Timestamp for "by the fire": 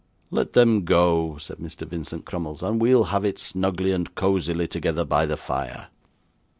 5.05-5.89